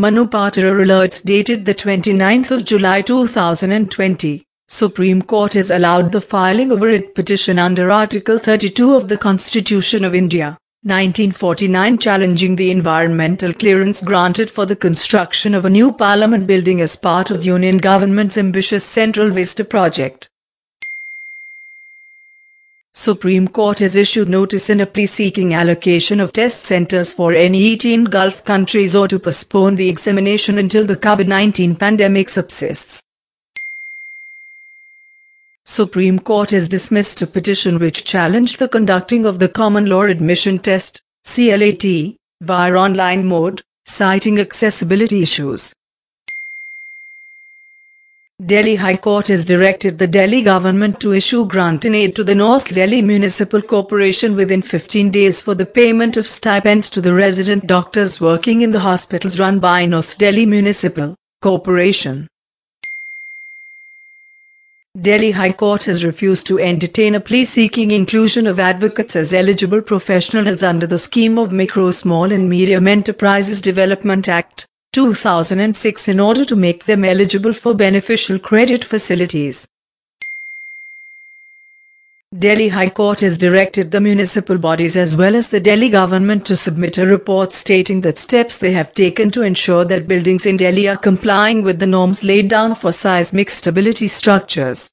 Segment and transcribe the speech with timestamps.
[0.00, 4.46] Manupatra alerts dated the 29th of July 2020.
[4.66, 9.18] Supreme Court has allowed the filing of a writ petition under Article 32 of the
[9.18, 15.92] Constitution of India, 1949 challenging the environmental clearance granted for the construction of a new
[15.92, 20.29] parliament building as part of Union government's ambitious Central Vista project.
[23.00, 27.86] Supreme Court has issued notice in a plea seeking allocation of test centers for NEET
[27.86, 33.02] in Gulf countries or to postpone the examination until the COVID-19 pandemic subsists.
[35.64, 40.58] Supreme Court has dismissed a petition which challenged the conducting of the Common Law Admission
[40.58, 45.72] Test, CLAT, via online mode, citing accessibility issues.
[48.46, 52.34] Delhi High Court has directed the Delhi government to issue grant in aid to the
[52.34, 57.66] North Delhi Municipal Corporation within 15 days for the payment of stipends to the resident
[57.66, 62.28] doctors working in the hospitals run by North Delhi Municipal Corporation.
[64.98, 69.82] Delhi High Court has refused to entertain a plea seeking inclusion of advocates as eligible
[69.82, 76.44] professionals under the scheme of Micro Small and Medium Enterprises Development Act 2006 in order
[76.44, 79.68] to make them eligible for beneficial credit facilities.
[82.36, 86.56] Delhi High Court has directed the municipal bodies as well as the Delhi government to
[86.56, 90.88] submit a report stating that steps they have taken to ensure that buildings in Delhi
[90.88, 94.92] are complying with the norms laid down for seismic stability structures.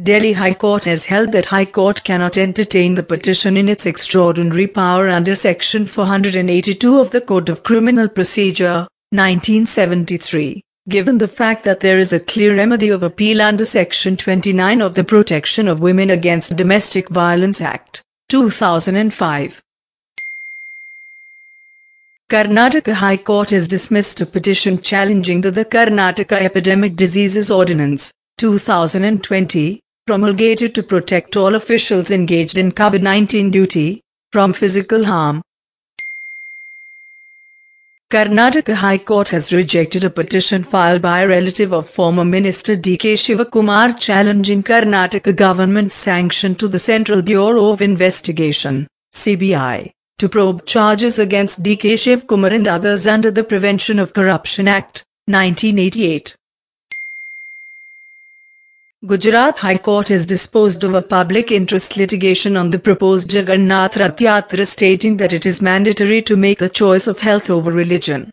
[0.00, 4.66] Delhi High Court has held that High Court cannot entertain the petition in its extraordinary
[4.66, 11.78] power under Section 482 of the Code of Criminal Procedure, 1973 given the fact that
[11.78, 16.10] there is a clear remedy of appeal under Section 29 of the Protection of Women
[16.10, 19.62] Against Domestic Violence Act, 2005.
[22.28, 29.81] Karnataka High Court has dismissed a petition challenging the, the Karnataka Epidemic Diseases Ordinance, 2020,
[30.06, 34.00] promulgated to protect all officials engaged in COVID-19 duty
[34.32, 35.42] from physical harm,
[38.12, 43.14] Karnataka High Court has rejected a petition filed by a relative of former Minister D.K.
[43.14, 51.18] Shivakumar challenging Karnataka government's sanction to the Central Bureau of Investigation, CBI, to probe charges
[51.18, 51.94] against D.K.
[51.94, 56.36] Shivakumar and others under the Prevention of Corruption Act, 1988.
[59.04, 64.18] Gujarat High Court has disposed of a public interest litigation on the proposed Jagannath Rath
[64.18, 68.30] Yatra stating that it is mandatory to make the choice of health over religion.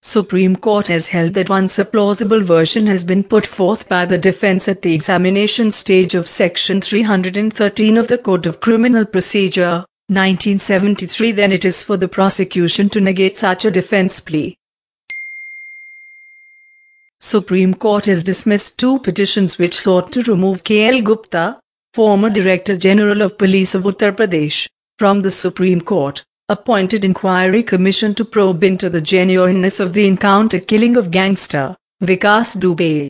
[0.00, 4.16] Supreme Court has held that once a plausible version has been put forth by the
[4.16, 11.32] defense at the examination stage of Section 313 of the Code of Criminal Procedure, 1973
[11.32, 14.56] then it is for the prosecution to negate such a defense plea.
[17.28, 21.02] Supreme Court has dismissed two petitions which sought to remove K.L.
[21.02, 21.60] Gupta,
[21.92, 24.66] former Director General of Police of Uttar Pradesh,
[24.98, 30.58] from the Supreme Court, appointed inquiry commission to probe into the genuineness of the encounter
[30.58, 33.08] killing of gangster, Vikas Dubey.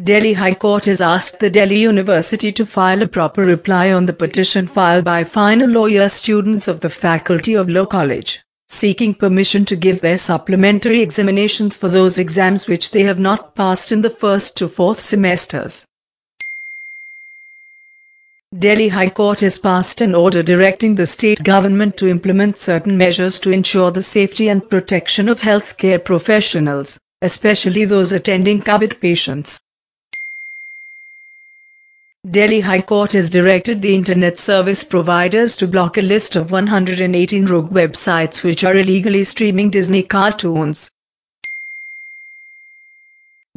[0.00, 4.12] Delhi High Court has asked the Delhi University to file a proper reply on the
[4.12, 9.74] petition filed by final year students of the Faculty of Law College seeking permission to
[9.74, 14.56] give their supplementary examinations for those exams which they have not passed in the first
[14.56, 15.86] to fourth semesters.
[18.56, 23.40] Delhi High Court has passed an order directing the state government to implement certain measures
[23.40, 29.60] to ensure the safety and protection of healthcare professionals, especially those attending COVID patients.
[32.28, 37.46] Delhi High Court has directed the internet service providers to block a list of 118
[37.46, 40.90] rogue websites which are illegally streaming Disney cartoons.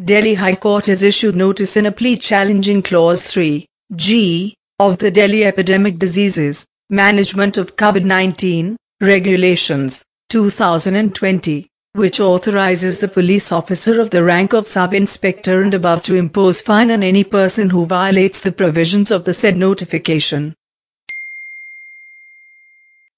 [0.02, 3.66] Delhi High Court has issued notice in a plea challenging Clause 3
[3.98, 13.52] G of the Delhi Epidemic Diseases Management of COVID-19 Regulations 2020 which authorizes the police
[13.52, 17.86] officer of the rank of sub-inspector and above to impose fine on any person who
[17.86, 20.56] violates the provisions of the said notification.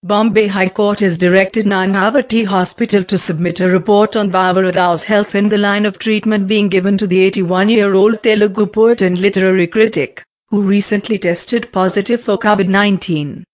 [0.03, 4.69] Bombay High Court has directed Nanavati Hospital to submit a report on Baba
[5.05, 9.67] health in the line of treatment being given to the 81-year-old Telugu poet and literary
[9.67, 13.45] critic, who recently tested positive for COVID-19.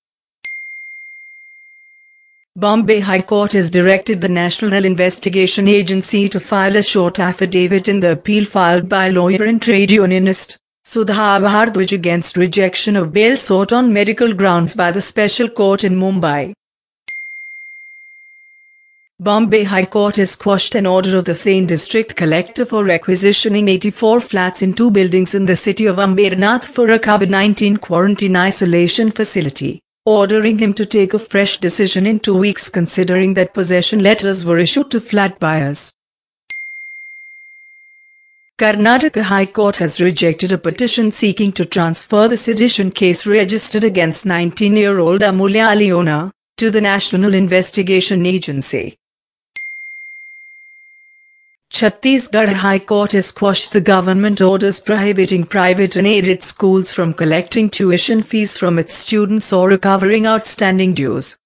[2.57, 8.01] Bombay High Court has directed the National Investigation Agency to file a short affidavit in
[8.01, 13.71] the appeal filed by lawyer and trade unionist Sudha Bhardwaj against rejection of bail sought
[13.71, 16.51] on medical grounds by the special court in Mumbai.
[19.21, 24.19] Bombay High Court has quashed an order of the Thane District Collector for requisitioning 84
[24.19, 29.79] flats in two buildings in the city of Ambernath for a COVID-19 quarantine isolation facility,
[30.05, 34.57] ordering him to take a fresh decision in two weeks considering that possession letters were
[34.57, 35.93] issued to flat buyers.
[38.57, 44.25] Karnataka High Court has rejected a petition seeking to transfer the sedition case registered against
[44.25, 48.97] 19-year-old Amulya Leona to the National Investigation Agency.
[51.81, 57.71] Chhattisgarh High Court has quashed the government orders prohibiting private and aided schools from collecting
[57.71, 61.37] tuition fees from its students or recovering outstanding dues.